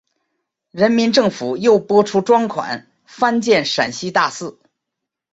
[0.71, 4.59] 人民政府又拨出专款翻建陕西大寺。